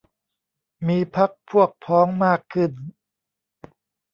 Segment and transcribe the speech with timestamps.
[0.87, 2.71] มีพรรคพวกพ้องมากขึ้น